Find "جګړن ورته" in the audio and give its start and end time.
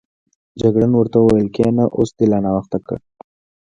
0.61-1.17